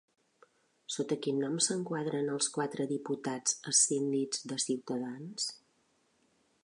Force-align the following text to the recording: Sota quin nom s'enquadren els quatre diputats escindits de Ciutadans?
Sota 0.93 1.17
quin 1.25 1.41
nom 1.43 1.59
s'enquadren 1.65 2.31
els 2.37 2.49
quatre 2.55 2.87
diputats 2.93 3.55
escindits 3.73 4.43
de 4.53 4.59
Ciutadans? 4.65 5.47